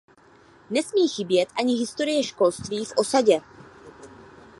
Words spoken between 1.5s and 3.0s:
ani historie školství v